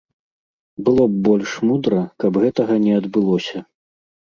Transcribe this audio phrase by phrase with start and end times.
[0.87, 3.57] Было б больш мудра, каб гэтага не адбылося.